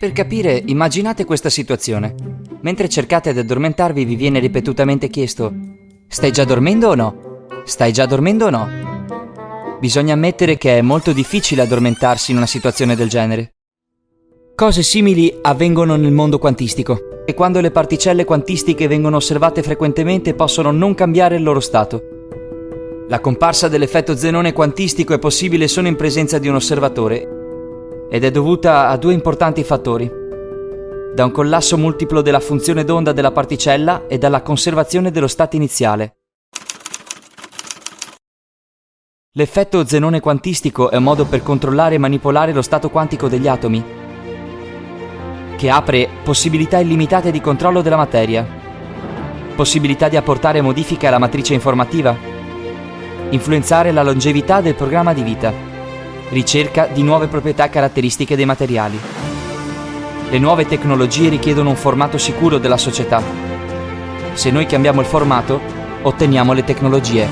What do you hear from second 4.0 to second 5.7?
vi viene ripetutamente chiesto